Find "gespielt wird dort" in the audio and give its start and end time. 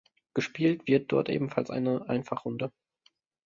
0.33-1.29